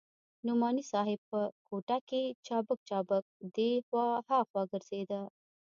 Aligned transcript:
نعماني 0.45 0.83
صاحب 0.91 1.19
په 1.31 1.39
کوټه 1.67 1.97
کښې 2.09 2.23
چابک 2.47 2.79
چابک 2.89 3.23
دې 3.55 3.71
خوا 3.85 4.07
ها 4.27 4.39
خوا 4.49 4.63
ګرځېده. 4.71 5.21